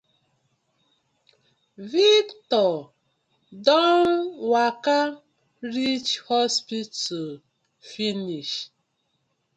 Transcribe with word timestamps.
Victor 1.93 2.73
don 3.65 4.07
waka 4.51 4.99
reach 5.75 6.11
hospital 6.27 7.27
finish. 7.93 8.51